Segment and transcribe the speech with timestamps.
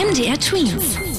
[0.00, 1.09] MDR Twins.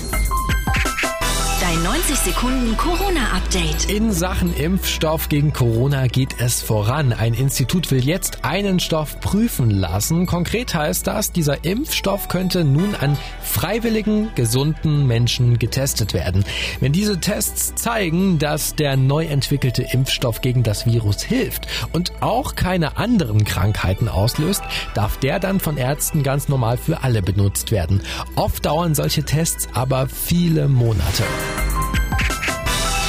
[1.91, 3.89] Dein 90 Sekunden Corona-Update.
[3.89, 7.12] In Sachen Impfstoff gegen Corona geht es voran.
[7.12, 10.25] Ein Institut will jetzt einen Stoff prüfen lassen.
[10.25, 16.46] Konkret heißt das, dieser Impfstoff könnte nun an freiwilligen, gesunden Menschen getestet werden.
[16.80, 22.55] Wenn diese Tests zeigen, dass der neu entwickelte Impfstoff gegen das Virus hilft und auch
[22.55, 24.64] keine anderen Krankheiten auslöst,
[24.94, 28.02] darf der dann von Ärzten ganz normal für alle benutzt werden.
[28.36, 31.23] Oft dauern solche Tests aber viele Monate.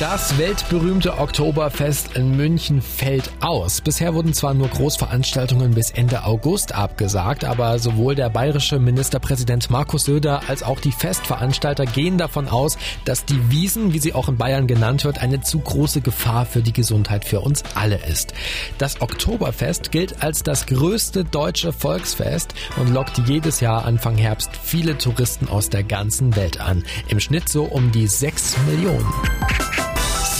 [0.02, 3.80] Das weltberühmte Oktoberfest in München fällt aus.
[3.80, 10.06] Bisher wurden zwar nur Großveranstaltungen bis Ende August abgesagt, aber sowohl der bayerische Ministerpräsident Markus
[10.06, 14.38] Söder als auch die Festveranstalter gehen davon aus, dass die Wiesen, wie sie auch in
[14.38, 18.34] Bayern genannt wird, eine zu große Gefahr für die Gesundheit für uns alle ist.
[18.78, 24.98] Das Oktoberfest gilt als das größte deutsche Volksfest und lockt jedes Jahr Anfang Herbst viele
[24.98, 26.82] Touristen aus der ganzen Welt an.
[27.06, 29.06] Im Schnitt so um die 6 Millionen.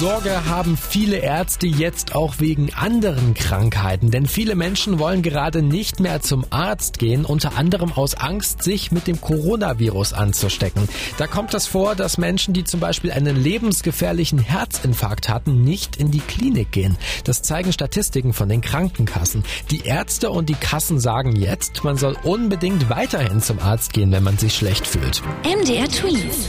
[0.03, 6.01] Sorge haben viele Ärzte jetzt auch wegen anderen Krankheiten, denn viele Menschen wollen gerade nicht
[6.01, 10.89] mehr zum Arzt gehen, unter anderem aus Angst, sich mit dem Coronavirus anzustecken.
[11.19, 16.11] Da kommt es vor, dass Menschen, die zum Beispiel einen lebensgefährlichen Herzinfarkt hatten, nicht in
[16.11, 16.99] die Klinik gehen.
[17.23, 19.45] Das zeigen Statistiken von den Krankenkassen.
[19.71, 24.25] Die Ärzte und die Kassen sagen jetzt, man soll unbedingt weiterhin zum Arzt gehen, wenn
[24.25, 25.23] man sich schlecht fühlt.
[25.45, 26.49] MDR Tweets.